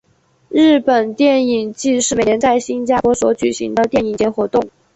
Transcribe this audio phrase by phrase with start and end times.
[0.49, 4.67] 日本电影祭是每年在新加坡所举行的电影节活动。